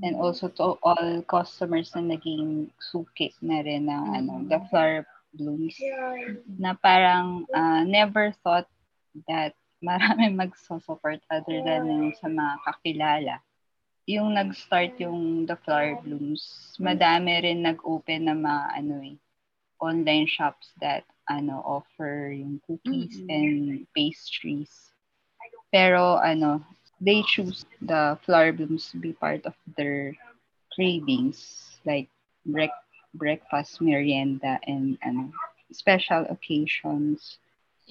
and 0.03 0.15
also 0.15 0.47
to 0.47 0.75
all 0.83 1.23
customers 1.27 1.95
na 1.95 2.03
naging 2.03 2.67
suki 2.79 3.31
na 3.39 3.63
rin 3.63 3.87
ng 3.87 4.03
ano 4.19 4.33
the 4.51 4.59
flower 4.67 5.07
blooms 5.33 5.75
na 6.59 6.71
parang 6.75 7.45
uh, 7.53 7.83
never 7.85 8.31
thought 8.43 8.67
that 9.27 9.53
marami 9.83 10.27
magsusupport 10.41 11.19
other 11.31 11.59
than 11.63 11.83
yung 11.89 12.13
sa 12.15 12.27
mga 12.29 12.53
kakilala. 12.65 13.35
Yung 14.07 14.33
nag-start 14.35 14.97
yung 14.99 15.45
The 15.47 15.55
Flower 15.63 15.95
Blooms, 16.03 16.75
madami 16.81 17.39
rin 17.45 17.61
nag-open 17.63 18.21
na 18.27 18.35
mga 18.35 18.65
ano 18.79 18.95
eh, 19.03 19.17
online 19.81 20.27
shops 20.27 20.73
that 20.81 21.03
ano 21.29 21.61
offer 21.63 22.31
yung 22.33 22.59
cookies 22.67 23.21
Mm-mm. 23.21 23.29
and 23.29 23.85
pastries. 23.95 24.91
Pero 25.71 26.17
ano, 26.19 26.61
they 27.01 27.21
choose 27.23 27.65
the 27.81 28.17
Flower 28.25 28.51
Blooms 28.53 28.91
to 28.91 28.97
be 28.97 29.13
part 29.13 29.45
of 29.45 29.55
their 29.77 30.15
cravings 30.73 31.39
like 31.85 32.09
break 32.45 32.71
breakfast, 33.13 33.81
merienda, 33.81 34.59
and 34.67 34.97
ano, 35.03 35.31
special 35.71 36.25
occasions. 36.29 37.37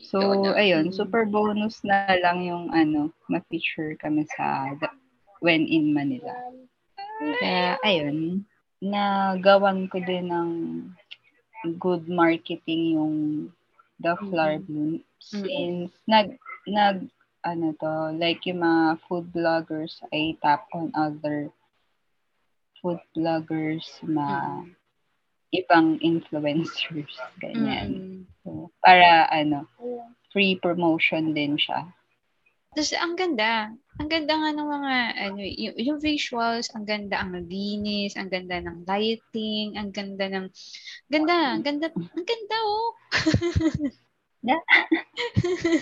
So, 0.00 0.20
ayun, 0.56 0.88
Mm. 0.90 0.96
super 0.96 1.24
bonus 1.28 1.84
na 1.84 2.08
lang 2.20 2.44
yung 2.46 2.72
ano, 2.72 3.12
ma-feature 3.28 3.96
kami 4.00 4.24
sa 4.36 4.72
When 5.40 5.64
in 5.64 5.96
Manila. 5.96 6.36
Kaya, 7.40 7.80
ayun, 7.80 8.44
nagawan 8.80 9.88
ko 9.88 10.00
din 10.04 10.28
ng 10.28 10.50
good 11.80 12.08
marketing 12.08 12.96
yung 12.96 13.16
The 14.00 14.16
Flower 14.28 14.60
Mm. 14.60 14.64
Bloom 14.68 14.92
Mm. 15.00 15.04
since 15.20 15.92
nag, 16.04 16.36
nag, 16.68 17.08
ano 17.40 17.72
to, 17.80 18.12
like 18.20 18.44
yung 18.44 18.60
mga 18.60 19.00
food 19.08 19.32
bloggers 19.32 20.00
ay 20.12 20.36
tap 20.44 20.68
on 20.76 20.92
other 20.92 21.48
food 22.80 23.00
bloggers 23.16 23.84
na 24.04 24.60
Mm. 24.64 24.79
Ibang 25.50 25.98
influencers, 25.98 27.14
ganyan. 27.42 27.88
Mm. 27.90 28.20
So, 28.42 28.70
para 28.82 29.26
ano, 29.30 29.66
free 30.30 30.58
promotion 30.62 31.34
din 31.34 31.58
siya. 31.58 31.90
Tapos 32.70 32.94
ang 32.94 33.18
ganda. 33.18 33.74
Ang 33.98 34.08
ganda 34.08 34.32
nga 34.38 34.50
ng 34.54 34.68
mga 34.70 34.94
ano, 35.26 35.40
yung, 35.42 35.76
yung 35.76 35.98
visuals, 35.98 36.70
ang 36.72 36.86
ganda, 36.86 37.18
ang 37.18 37.34
linis, 37.34 38.14
ang 38.14 38.30
ganda 38.30 38.62
ng 38.62 38.86
lighting, 38.86 39.74
ang 39.74 39.90
ganda 39.90 40.30
ng 40.30 40.46
ganda, 41.10 41.58
ang 41.58 41.66
ganda, 41.66 41.90
ang 41.90 42.24
ganda 42.24 42.56
oh. 42.62 42.94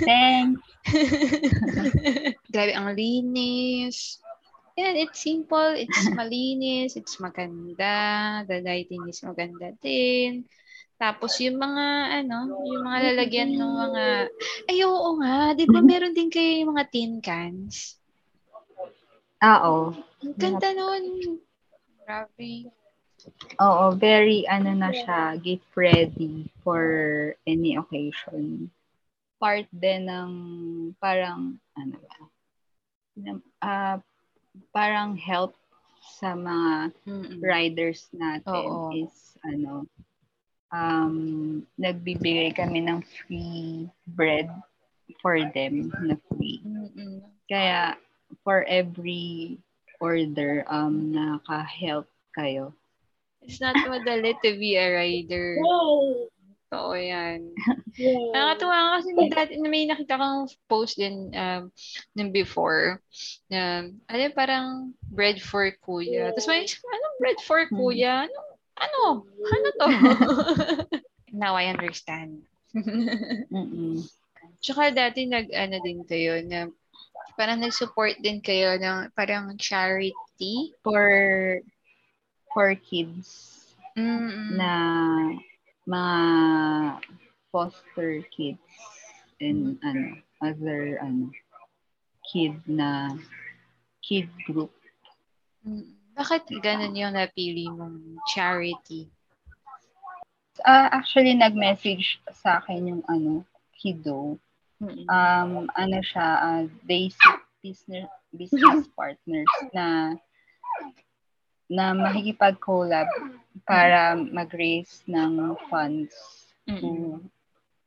Thanks! 0.02 0.58
Grabe, 2.52 2.72
ang 2.74 2.90
linis. 2.98 4.18
Yan, 4.78 4.94
it's 4.94 5.18
simple, 5.18 5.74
it's 5.74 6.06
malinis, 6.14 6.94
it's 6.94 7.18
maganda, 7.18 8.46
the 8.46 8.62
lighting 8.62 9.02
is 9.10 9.18
maganda 9.26 9.74
din. 9.82 10.46
Tapos 10.94 11.34
yung 11.42 11.58
mga, 11.58 11.86
ano, 12.22 12.62
yung 12.62 12.86
mga 12.86 12.98
lalagyan 13.10 13.58
ng 13.58 13.74
mga, 13.74 14.04
ay 14.70 14.78
oo 14.86 15.18
nga, 15.18 15.58
di 15.58 15.66
ba 15.66 15.82
meron 15.90 16.14
din 16.14 16.30
kayo 16.30 16.62
yung 16.62 16.78
mga 16.78 16.86
tin 16.94 17.18
cans? 17.18 17.98
Ah, 19.42 19.66
Oo. 19.66 19.98
Ang 20.22 20.34
ganda 20.38 20.70
nun. 20.70 21.38
Grabe. 22.06 22.70
Oo, 23.58 23.98
very 23.98 24.46
ano 24.46 24.70
na 24.78 24.94
siya, 24.94 25.34
gift 25.42 25.66
ready 25.74 26.46
for 26.62 26.82
any 27.50 27.74
occasion. 27.74 28.70
Part 29.42 29.66
din 29.74 30.06
ng 30.06 30.32
parang 31.02 31.58
ano 31.74 31.96
ba? 31.98 32.18
Ah, 33.58 33.98
parang 34.72 35.18
help 35.18 35.54
sa 36.18 36.34
mga 36.34 36.92
Mm-mm. 37.06 37.40
riders 37.42 38.08
natin 38.14 38.68
Oo. 38.68 38.90
is 38.94 39.36
ano 39.46 39.86
um 40.68 41.16
nagbibigay 41.80 42.52
kami 42.52 42.84
ng 42.84 43.00
free 43.04 43.88
bread 44.04 44.48
for 45.24 45.40
them 45.56 45.88
na 46.04 46.14
free. 46.28 46.60
Mm-mm. 46.64 47.24
Kaya 47.48 47.96
for 48.44 48.64
every 48.68 49.56
order 49.98 50.62
um 50.68 51.10
naka-help 51.12 52.06
kayo. 52.36 52.76
It's 53.40 53.62
not 53.64 53.80
madali 53.88 54.36
to 54.44 54.50
be 54.60 54.76
a 54.76 54.92
rider. 54.92 55.56
Oo 56.68 56.92
yan. 56.92 57.56
Nakakatuwa 58.32 59.00
kasi 59.00 59.08
may, 59.16 59.28
dati, 59.32 59.52
may 59.56 59.84
nakita 59.88 60.20
kang 60.20 60.44
post 60.68 61.00
din 61.00 61.32
um, 61.32 61.72
nung 62.12 62.30
before 62.30 63.00
na 63.48 63.88
ano 63.88 64.18
yun, 64.20 64.34
parang 64.36 64.66
bread 65.08 65.40
for 65.40 65.64
kuya. 65.80 66.28
Tapos 66.32 66.48
may 66.48 66.68
anong 66.68 67.16
bread 67.20 67.40
for 67.40 67.64
kuya? 67.72 68.28
Ano? 68.28 68.40
Ano? 68.78 69.00
Ano 69.24 69.68
to? 69.80 69.86
now 71.40 71.56
I 71.56 71.72
understand. 71.72 72.44
Tsaka 74.62 74.92
dati 74.92 75.24
nag, 75.24 75.48
ano 75.54 75.76
din 75.80 76.04
kayo, 76.04 76.44
na 76.44 76.68
parang 77.38 77.64
nag-support 77.64 78.20
din 78.20 78.44
kayo 78.44 78.76
ng 78.76 79.14
parang 79.16 79.56
charity. 79.56 80.76
For 80.84 81.08
for 82.52 82.72
kids 82.74 83.60
Mm-mm. 83.94 84.56
na 84.56 84.72
mga 85.88 87.00
foster 87.48 88.20
kids 88.28 88.60
and 89.40 89.80
ano 89.80 90.20
other 90.44 91.00
ano 91.00 91.32
kid 92.28 92.60
na 92.68 93.16
kid 94.04 94.28
group. 94.44 94.70
Mm. 95.64 95.96
Bakit 96.18 96.50
ganun 96.60 96.98
yung 96.98 97.14
napili 97.14 97.70
mong 97.70 98.20
charity? 98.28 99.08
Ah, 100.66 100.90
actually 100.90 101.38
nag-message 101.38 102.18
sa 102.34 102.58
akin 102.58 102.90
yung 102.90 103.02
ano 103.06 103.46
kiddo. 103.78 104.36
Mm-mm. 104.82 105.06
Um 105.10 105.66
ano 105.74 105.98
siya 106.02 106.26
uh, 106.38 106.64
basic 106.86 107.38
business 107.62 108.10
business 108.30 108.86
partners 108.98 109.50
na 109.74 110.14
na 111.68 111.92
makikipag-collab 111.92 113.08
para 113.68 114.16
mag-raise 114.16 115.04
ng 115.04 115.56
funds 115.68 116.12
to 116.64 117.20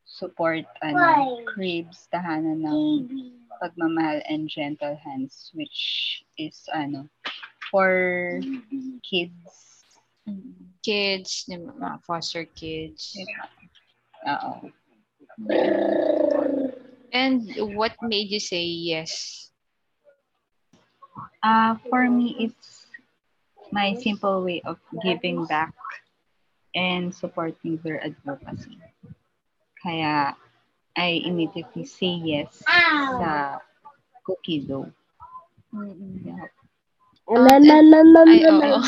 support 0.06 0.62
ano, 0.82 1.42
cribs, 1.50 2.06
tahanan 2.14 2.62
ng 2.62 2.82
pagmamahal 3.58 4.22
and 4.26 4.50
gentle 4.50 4.94
hands 4.98 5.50
which 5.54 6.22
is 6.38 6.66
ano 6.74 7.06
for 7.70 8.38
kids. 9.02 9.82
Kids, 10.82 11.46
mga 11.50 12.02
foster 12.02 12.44
kids. 12.44 13.14
Oo. 14.26 14.70
And 17.12 17.42
what 17.78 17.94
made 18.02 18.30
you 18.30 18.40
say 18.40 18.62
yes? 18.66 19.50
Uh, 21.42 21.74
for 21.90 22.08
me, 22.10 22.36
it's 22.38 22.81
my 23.72 23.94
simple 23.96 24.44
way 24.44 24.60
of 24.64 24.76
giving 25.02 25.46
back 25.46 25.72
and 26.76 27.14
supporting 27.14 27.80
their 27.82 28.04
advocacy. 28.04 28.78
Kaya, 29.82 30.36
I 30.96 31.08
immediately 31.24 31.84
say 31.88 32.20
yes 32.20 32.62
sa 33.18 33.58
cookie 34.22 34.60
dough. 34.68 34.92
Mm-mm. 35.74 36.20
Yeah. 36.20 36.46
Na, 37.32 37.56
na, 37.58 37.80
and- 37.80 37.90
na, 37.90 38.00
na, 38.04 38.22
Ay, 38.28 38.38
na, 38.44 38.50
oo. 38.52 38.60
na. 38.60 38.78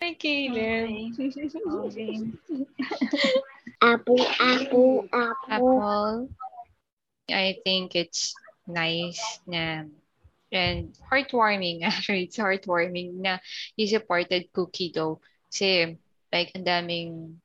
Hi, 0.00 0.12
Caleb. 0.14 1.12
Okay. 1.66 2.20
Apple, 3.82 4.24
apple, 4.40 5.04
apple. 5.12 5.36
Apple. 5.50 6.28
I 7.30 7.56
think 7.64 7.94
it's 7.96 8.32
nice 8.66 9.40
na 9.46 9.86
and 10.52 10.94
heartwarming 11.10 11.82
actually 11.86 12.24
it's 12.26 12.38
heartwarming 12.38 13.18
na 13.22 13.38
you 13.76 13.86
supported 13.86 14.50
Cookie 14.52 14.92
Dough 14.92 15.20
kasi 15.50 15.98
like 16.34 16.50
ang 16.54 16.66
daming 16.66 17.38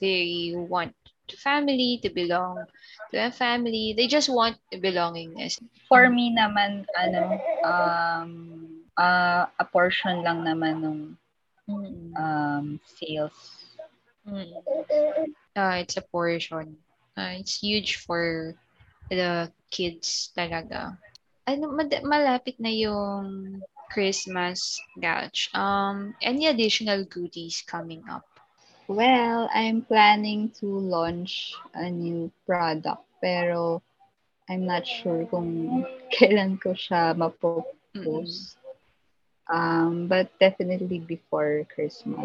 they 0.00 0.54
want 0.54 0.94
to 1.28 1.36
family 1.36 1.98
to 2.02 2.10
belong 2.10 2.66
to 3.10 3.16
a 3.16 3.30
family. 3.30 3.94
They 3.96 4.06
just 4.06 4.28
want 4.28 4.58
belongingness. 4.72 5.60
For 5.88 6.10
me 6.10 6.34
naman, 6.34 6.84
ano, 6.92 7.40
um, 7.64 8.30
uh, 8.98 9.46
a 9.46 9.64
portion 9.64 10.22
lang 10.22 10.44
naman 10.44 10.74
nung 10.82 11.02
mm 11.64 12.12
um, 12.20 12.76
sales. 12.84 13.32
uh, 15.56 15.76
it's 15.80 15.96
a 15.96 16.04
portion. 16.12 16.76
Uh, 17.16 17.40
it's 17.40 17.56
huge 17.56 18.04
for 18.04 18.52
the 19.10 19.52
kids 19.70 20.30
talaga 20.36 20.96
ano 21.48 21.64
mad- 21.72 22.04
malapit 22.06 22.56
na 22.60 22.70
yung 22.72 23.60
Christmas 23.92 24.80
batch 24.96 25.48
um 25.54 26.14
any 26.22 26.46
additional 26.46 27.04
goodies 27.04 27.62
coming 27.66 28.02
up 28.08 28.24
Well, 28.88 29.48
I'm 29.54 29.82
planning 29.82 30.50
to 30.60 30.66
launch 30.66 31.54
a 31.74 31.90
new 31.90 32.30
product 32.46 33.04
pero 33.20 33.82
I'm 34.48 34.64
not 34.66 34.86
sure 34.86 35.26
kung 35.26 35.48
kailan 36.14 36.60
ko 36.60 36.72
siya 36.76 37.14
Mm-mm. 37.94 37.94
mapopost. 37.94 38.56
Um, 39.52 40.08
but 40.08 40.32
definitely 40.40 41.04
before 41.04 41.68
Christmas. 41.68 42.16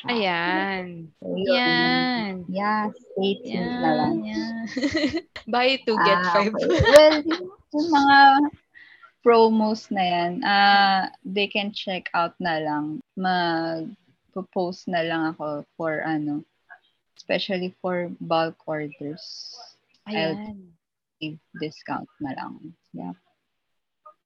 siya. 0.00 0.08
Ayan. 0.08 1.12
So. 1.20 1.36
Yan. 1.36 2.48
Yeah, 2.48 2.88
stay 2.88 3.32
tuned 3.44 3.76
na 3.84 3.90
lang. 4.00 4.14
Yan. 4.24 4.64
Buy 5.52 5.76
two, 5.84 5.92
get 6.00 6.24
Ah, 6.24 6.32
five. 6.32 6.56
okay. 6.56 6.68
well, 6.72 7.16
yung, 7.76 7.88
mga 7.92 8.18
promos 9.20 9.92
na 9.92 10.04
yan, 10.04 10.32
ah 10.40 11.12
they 11.20 11.44
can 11.48 11.68
check 11.68 12.08
out 12.16 12.32
na 12.40 12.56
lang. 12.64 13.04
Mag-post 13.12 14.88
na 14.88 15.04
lang 15.04 15.36
ako 15.36 15.68
for 15.76 16.00
ano, 16.00 16.40
especially 17.20 17.76
for 17.84 18.08
bulk 18.24 18.56
orders. 18.64 19.52
Ayan. 20.08 20.64
Give 21.20 21.36
discount 21.60 22.08
na 22.24 22.32
lang. 22.40 22.72
Yeah. 22.96 23.12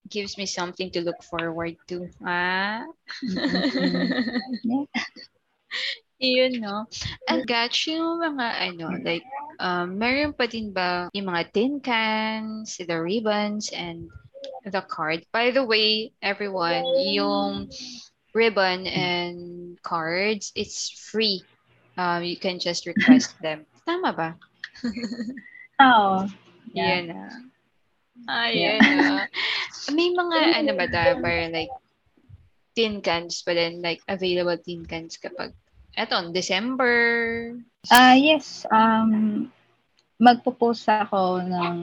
Gives 0.08 0.38
me 0.38 0.46
something 0.46 0.90
to 0.92 1.00
look 1.00 1.22
forward 1.22 1.76
to. 1.88 2.08
Ah? 2.24 2.84
Yeah. 3.22 4.84
Yun, 6.18 6.58
no? 6.60 6.86
I 7.28 7.46
got 7.46 7.86
you 7.86 8.18
mga 8.18 8.48
ano, 8.58 8.90
like, 9.06 9.22
um, 9.62 9.98
meron 9.98 10.34
pa 10.34 10.50
din 10.50 10.74
ba 10.74 11.06
yung 11.14 11.30
mga 11.30 11.52
tin 11.54 11.78
cans, 11.78 12.74
the 12.74 12.98
ribbons, 12.98 13.70
and 13.70 14.10
the 14.66 14.82
card? 14.82 15.22
By 15.30 15.54
the 15.54 15.62
way, 15.62 16.10
everyone, 16.18 16.82
yung 17.14 17.70
ribbon 18.34 18.86
and 18.90 19.78
cards, 19.82 20.50
it's 20.58 20.90
free. 20.90 21.46
Um, 21.94 22.22
you 22.26 22.36
can 22.36 22.58
just 22.58 22.86
request 22.86 23.38
them. 23.42 23.66
Tama 23.86 24.12
ba? 24.12 24.30
Oh. 25.78 26.26
Yeah. 26.74 27.06
Na. 27.06 27.30
Ayan 28.26 28.82
na. 28.82 29.30
May 29.92 30.12
mga 30.12 30.38
ano 30.60 30.70
ba 30.76 30.86
parang 31.20 31.52
like, 31.52 31.72
tin 32.78 33.02
cans 33.02 33.42
pa 33.42 33.56
din, 33.56 33.82
like, 33.82 33.98
available 34.06 34.58
tin 34.62 34.86
cans 34.86 35.18
kapag, 35.18 35.50
eto, 35.98 36.30
December. 36.30 36.94
Ah, 37.90 38.14
yes. 38.14 38.62
Um, 38.70 39.48
magpo-post 40.22 40.86
ako 40.86 41.42
ng 41.42 41.76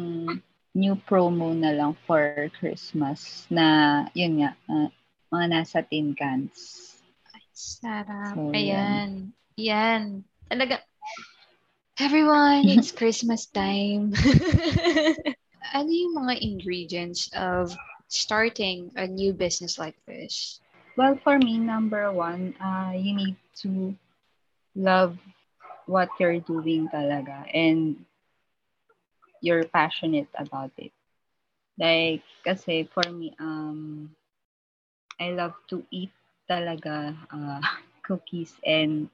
new 0.76 0.96
promo 1.08 1.52
na 1.52 1.76
lang 1.76 1.96
for 2.08 2.48
Christmas 2.56 3.44
na, 3.52 4.08
yun 4.15 4.44
nga, 4.44 4.52
ah, 4.72 4.89
mga 5.36 5.46
nasa 5.52 5.84
tin 5.84 6.15
cans. 6.15 6.86
Sarap. 7.56 8.36
So, 8.36 8.52
Ayan. 8.52 9.32
Yan. 9.56 10.28
Talaga. 10.52 10.84
Everyone, 11.96 12.68
it's 12.68 12.91
Christmas 13.00 13.48
time. 13.48 14.12
ano 15.76 15.88
yung 15.88 16.13
mga 16.20 16.44
ingredients 16.44 17.32
of 17.32 17.72
starting 18.08 18.91
a 18.96 19.08
new 19.08 19.34
business 19.34 19.78
like 19.78 19.96
this? 20.06 20.60
Well, 20.98 21.20
for 21.24 21.38
me, 21.38 21.58
number 21.58 22.12
one, 22.12 22.56
uh, 22.62 22.94
you 22.96 23.15
need 23.15 23.36
to 23.65 23.96
love 24.76 25.18
what 25.86 26.10
you're 26.20 26.39
doing 26.39 26.88
talaga 26.89 27.46
and 27.54 28.06
you're 29.41 29.65
passionate 29.70 30.30
about 30.36 30.72
it. 30.78 30.91
Like, 31.78 32.24
kasi 32.44 32.88
for 32.88 33.04
me, 33.12 33.36
um, 33.39 34.10
I 35.20 35.32
love 35.36 35.54
to 35.70 35.84
eat 35.91 36.12
talaga 36.50 37.15
uh, 37.32 37.60
cookies 38.08 38.56
and 38.63 39.12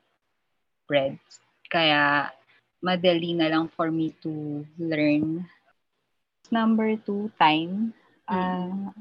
breads. 0.85 1.41
Kaya, 1.71 2.29
madali 2.83 3.33
na 3.37 3.49
lang 3.49 3.69
for 3.73 3.89
me 3.89 4.13
to 4.21 4.65
learn. 4.77 5.45
Number 6.51 6.97
two, 6.99 7.31
time. 7.39 7.93
Uh, 8.31 8.95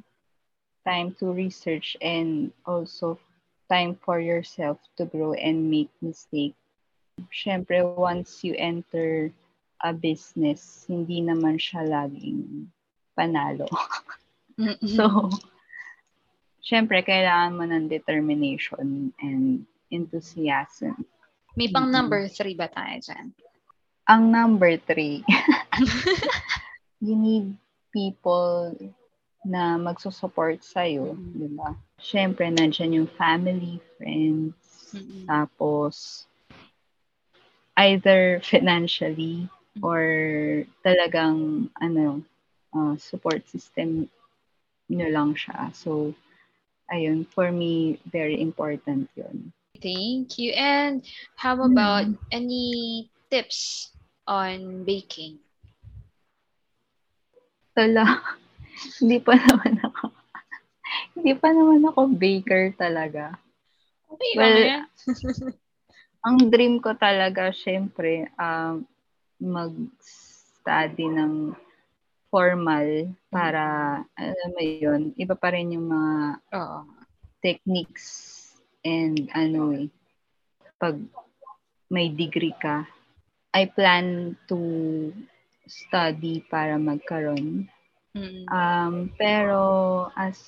time 0.85 1.15
to 1.15 1.31
research 1.31 1.97
and 2.03 2.51
also 2.67 3.19
time 3.71 3.95
for 4.03 4.19
yourself 4.19 4.79
to 4.99 5.07
grow 5.07 5.33
and 5.35 5.71
make 5.71 5.91
mistake. 6.03 6.59
Siyempre, 7.31 7.85
once 7.95 8.43
you 8.43 8.59
enter 8.59 9.31
a 9.85 9.95
business, 9.95 10.85
hindi 10.91 11.23
naman 11.23 11.63
siya 11.63 11.87
laging 11.87 12.67
panalo. 13.15 13.71
so, 14.99 15.31
siyempre, 16.59 17.05
kailangan 17.07 17.55
mo 17.55 17.65
ng 17.71 17.87
determination 17.87 19.15
and 19.23 19.63
enthusiasm. 19.95 21.07
May 21.55 21.71
pang 21.71 21.93
number 21.93 22.27
three 22.27 22.59
ba 22.59 22.67
tayo 22.67 22.99
dyan? 22.99 23.31
Ang 24.11 24.23
number 24.35 24.75
three, 24.81 25.23
you 27.05 27.15
need 27.15 27.55
people 27.95 28.75
na 29.45 29.77
magsusupport 29.81 30.61
sa'yo, 30.61 31.17
Mhm. 31.17 31.33
di 31.37 31.49
ba? 31.57 31.73
Siyempre, 32.01 32.49
nandyan 32.49 32.97
yung 33.05 33.11
family, 33.17 33.81
friends, 33.97 34.57
Mm-mm. 34.97 35.25
tapos 35.29 36.25
either 37.77 38.41
financially 38.45 39.49
or 39.83 40.03
talagang 40.85 41.69
ano 41.81 42.21
uh, 42.77 42.95
support 43.01 43.47
system 43.49 44.09
nyo 44.91 45.09
lang 45.09 45.33
siya. 45.39 45.73
So, 45.73 46.13
ayun, 46.93 47.25
for 47.31 47.53
me, 47.53 47.99
very 48.11 48.41
important 48.43 49.09
yun. 49.17 49.53
Thank 49.81 50.37
you. 50.39 50.53
And 50.53 51.01
how 51.37 51.57
about 51.57 52.05
Mm. 52.05 52.19
any 52.31 53.09
tips 53.31 53.91
on 54.27 54.85
baking? 54.85 55.39
Tala, 57.75 58.05
hindi 59.01 59.19
pa 59.21 59.35
naman 59.37 59.75
ako, 59.85 60.05
hindi 61.17 61.33
pa 61.37 61.49
naman 61.53 61.83
ako 61.87 62.01
baker 62.17 62.75
talaga. 62.77 63.37
Okay, 64.11 64.33
Well, 64.35 64.51
mamaya. 64.51 64.79
Ang 66.27 66.53
dream 66.53 66.85
ko 66.85 66.93
talaga, 67.01 67.49
syempre, 67.49 68.29
um, 68.37 68.85
mag-study 69.41 71.09
ng 71.09 71.57
formal 72.29 73.09
para, 73.33 73.65
alam 74.15 74.51
mo 74.53 74.61
yun, 74.63 75.01
iba 75.17 75.33
pa 75.33 75.51
rin 75.57 75.73
yung 75.73 75.89
mga 75.89 76.15
Oo. 76.55 76.79
techniques 77.41 78.37
and 78.85 79.33
ano 79.33 79.73
eh, 79.73 79.89
pag 80.77 81.01
may 81.89 82.13
degree 82.13 82.55
ka, 82.55 82.85
I 83.51 83.67
plan 83.67 84.39
to 84.47 85.11
study 85.67 86.47
para 86.47 86.79
magkaroon. 86.79 87.67
Mm. 88.17 88.45
Um, 88.51 88.95
pero 89.15 89.61
as 90.19 90.39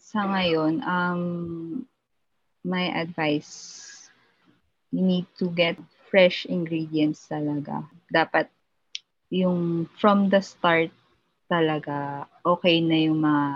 sa 0.00 0.26
ngayon, 0.26 0.82
um, 0.82 1.22
my 2.64 2.90
advice, 2.96 4.10
you 4.90 5.04
need 5.04 5.26
to 5.38 5.52
get 5.52 5.78
fresh 6.10 6.44
ingredients 6.50 7.30
talaga. 7.30 7.86
Dapat 8.10 8.50
yung 9.30 9.86
from 10.00 10.26
the 10.32 10.42
start 10.42 10.90
talaga, 11.46 12.26
okay 12.42 12.82
na 12.82 12.98
yung 13.06 13.22
mga 13.22 13.46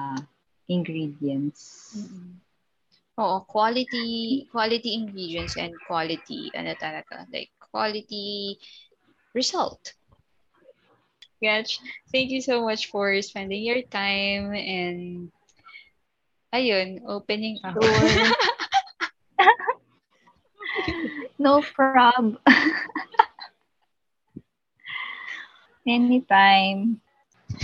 ingredients. 0.71 1.95
Mm-mm. 1.99 2.39
Oo, 3.15 3.47
quality 3.47 4.43
quality 4.51 4.99
ingredients 4.99 5.55
and 5.55 5.71
quality 5.87 6.51
ano 6.51 6.75
talaga, 6.75 7.23
like 7.31 7.55
quality 7.63 8.59
result. 9.35 9.95
Gotch, 11.45 11.79
thank 12.11 12.31
you 12.31 12.41
so 12.41 12.65
much 12.65 12.89
for 12.89 13.21
spending 13.21 13.63
your 13.63 13.83
time 13.93 14.57
and 14.57 15.31
ayun, 16.55 17.05
opening 17.07 17.61
up. 17.63 17.77
Sure. 20.85 21.13
No 21.39 21.63
prob. 21.63 22.39
Anytime. 25.87 27.01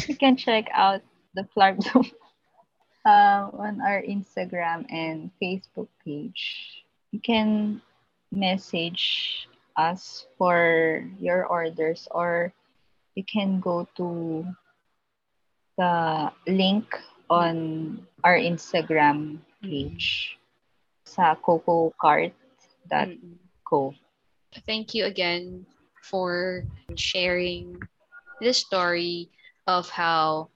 You 0.06 0.16
can 0.16 0.36
check 0.36 0.68
out 0.74 1.00
the 1.34 1.48
Bloom 1.54 1.80
uh, 3.06 3.48
on 3.56 3.80
our 3.80 4.02
Instagram 4.02 4.84
and 4.92 5.30
Facebook 5.40 5.88
page. 6.04 6.84
You 7.10 7.20
can 7.20 7.80
message 8.30 9.48
us 9.76 10.26
for 10.36 11.04
your 11.18 11.46
orders 11.46 12.06
or 12.10 12.52
you 13.14 13.24
can 13.24 13.60
go 13.60 13.86
to 13.96 14.46
the 15.76 16.32
link 16.46 16.84
on 17.28 18.06
our 18.24 18.36
Instagram 18.36 19.38
page 19.62 20.38
sa 21.04 21.34
cococart.co. 21.34 22.34
Thank 24.66 24.94
you 24.94 25.04
again 25.06 25.66
for 26.02 26.64
sharing 26.96 27.78
the 28.40 28.52
story 28.52 29.30
of 29.66 29.88
how 29.88 30.50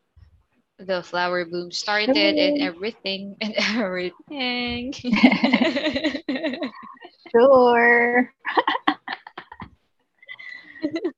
the 0.78 1.02
flower 1.02 1.44
bloom 1.44 1.70
started 1.70 2.36
and 2.36 2.60
everything 2.60 3.36
and 3.40 3.54
everything. 3.78 4.92
Sure. 7.34 8.30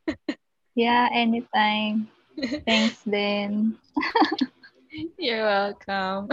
yeah, 0.77 1.09
anytime. 1.13 2.09
Thanks 2.67 3.01
then. 3.07 3.79
You're 5.19 5.45
welcome. 5.45 6.29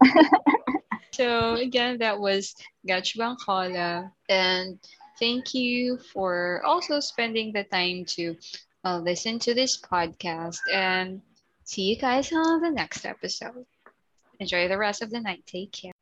so 1.12 1.54
again, 1.54 1.98
that 1.98 2.18
was 2.18 2.56
Gach 2.86 3.14
Bangkola. 3.14 4.10
And 4.28 4.80
thank 5.20 5.54
you 5.54 5.98
for 6.12 6.62
also 6.64 6.98
spending 7.00 7.52
the 7.52 7.64
time 7.64 8.06
to 8.16 8.36
uh, 8.84 8.98
listen 8.98 9.38
to 9.40 9.54
this 9.54 9.78
podcast. 9.78 10.58
And 10.72 11.20
see 11.64 11.82
you 11.82 11.96
guys 11.96 12.32
on 12.32 12.62
the 12.62 12.70
next 12.70 13.04
episode. 13.04 13.66
Enjoy 14.40 14.66
the 14.66 14.78
rest 14.78 15.02
of 15.02 15.10
the 15.10 15.20
night. 15.20 15.44
Take 15.46 15.72
care. 15.72 15.92